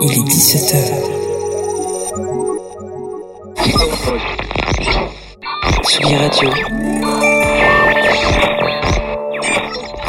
[0.00, 0.76] Il est 17h.
[5.82, 6.50] Tsugi Radio.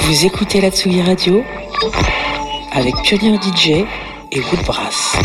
[0.02, 1.44] Vous écoutez la Tsugi Radio
[2.74, 3.70] avec Pionnier DJ
[4.32, 5.18] et Woodbrass.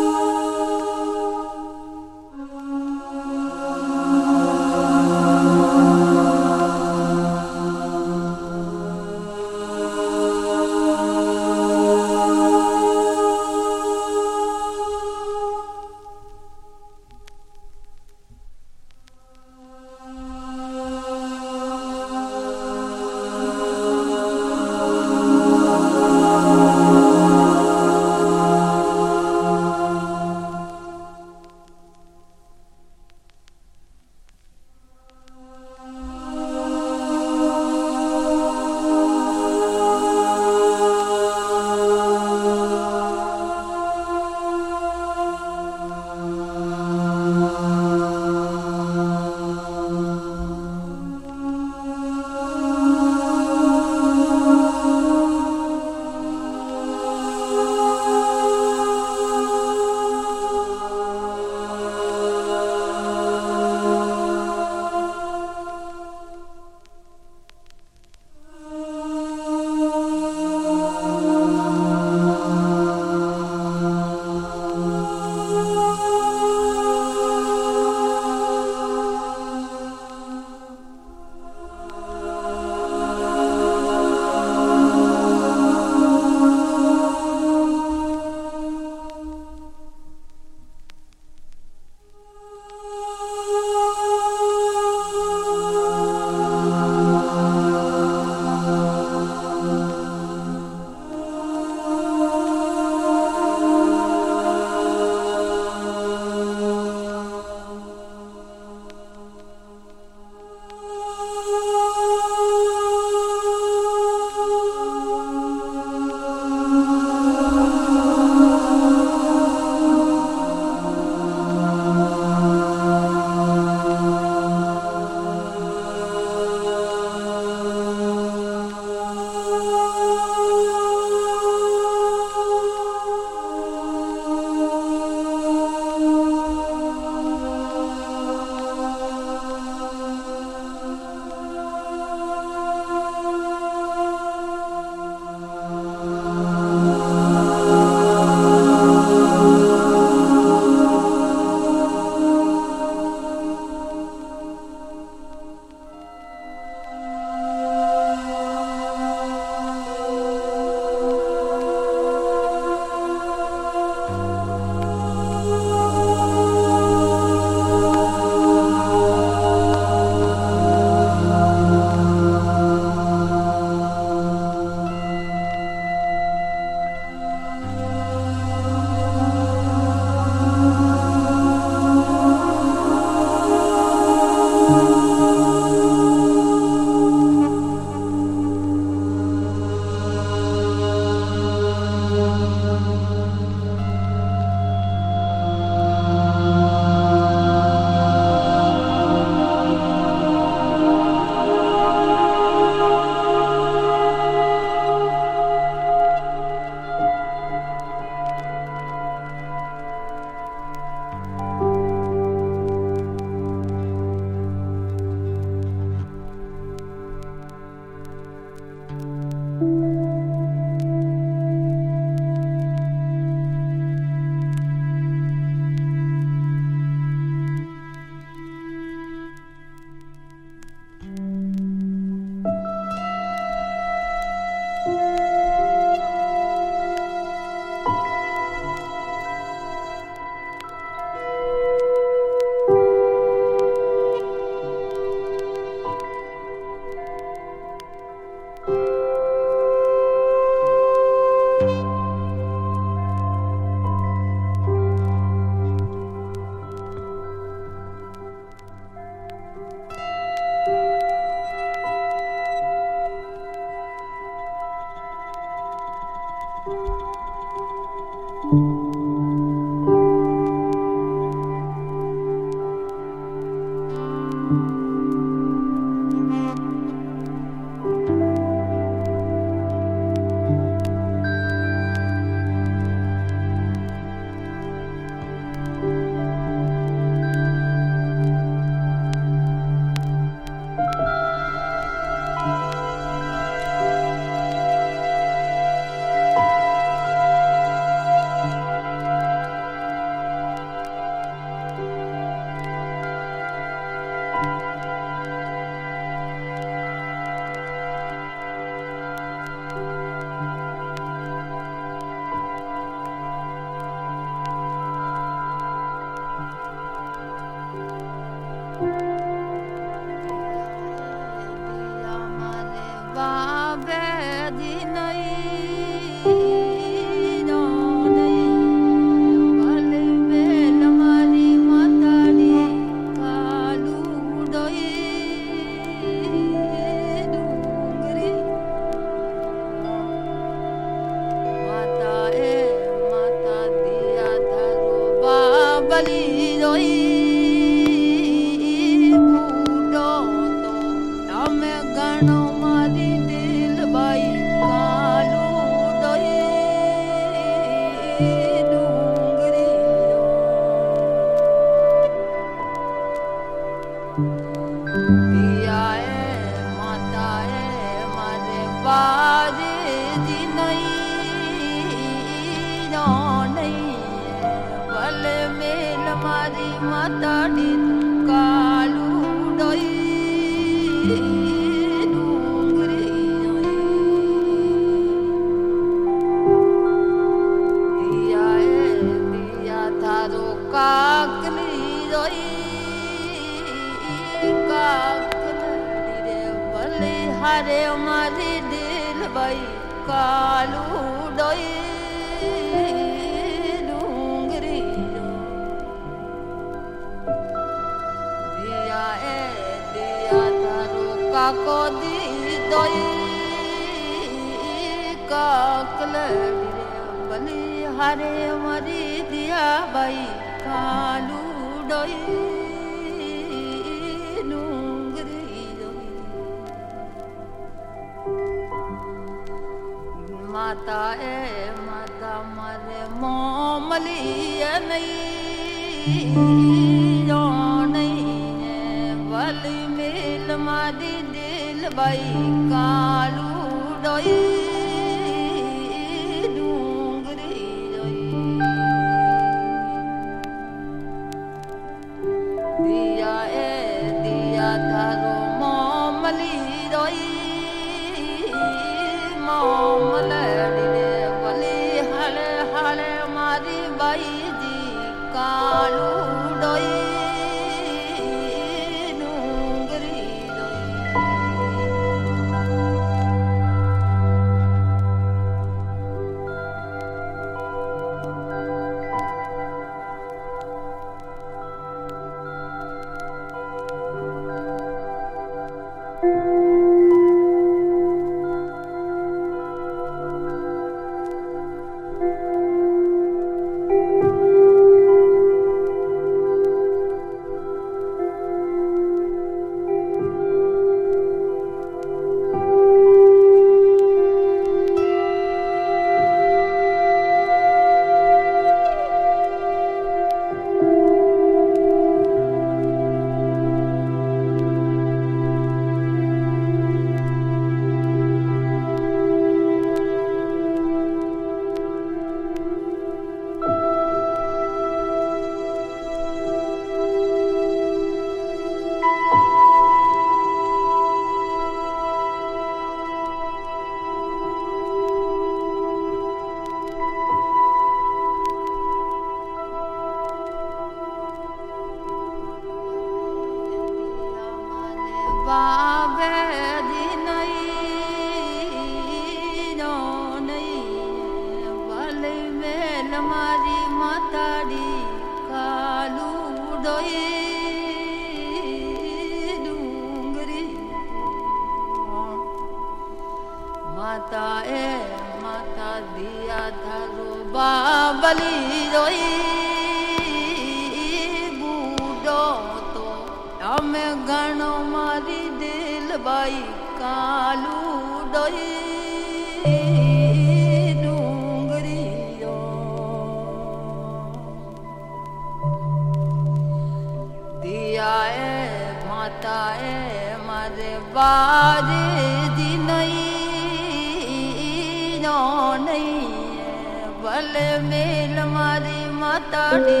[599.20, 600.00] matari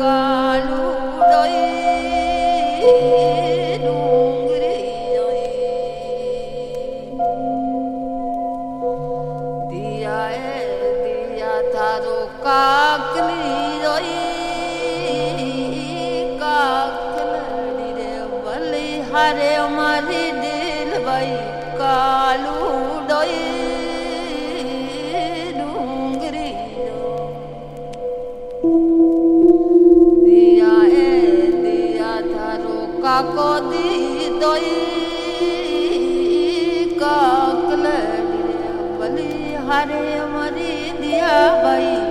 [0.00, 0.84] kalu
[1.30, 1.82] doi
[12.44, 14.14] काकनी रोई
[16.40, 18.12] काकनी रे
[18.44, 21.30] भले हरे मरी दिल बई
[21.78, 21.96] का
[39.72, 42.01] हरे मरी दिया भाई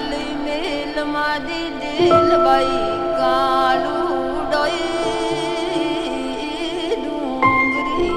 [0.00, 2.76] ढाली मेल मारी दिल भाई
[3.20, 3.96] कालू
[4.52, 4.78] डोई
[7.04, 8.08] डूंगरी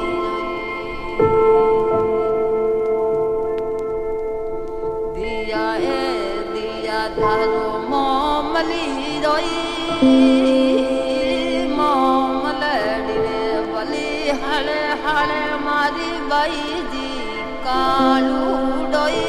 [5.15, 5.65] दिया
[5.95, 5.99] ए
[6.53, 8.85] दिया धरो मोमली
[9.25, 9.57] रोई
[11.79, 13.43] मोमलड़ी रे
[13.73, 14.09] बली
[14.45, 17.09] हले हले मारी बाई जी
[17.67, 18.41] कालू
[18.95, 19.21] डोई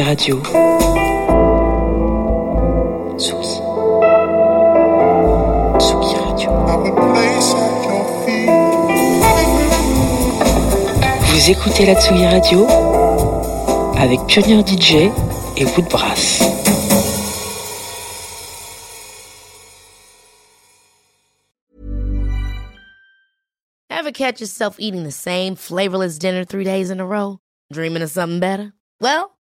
[0.00, 0.40] Radio.
[11.26, 12.66] Vous écoutez la Tsugi Radio
[13.98, 15.10] avec Pionnier DJ
[15.56, 16.40] et Woodbrass.
[23.90, 27.38] Ever catch yourself eating the same flavorless dinner three days in a row?
[27.72, 28.72] Dreaming of something better?
[29.00, 29.31] Well,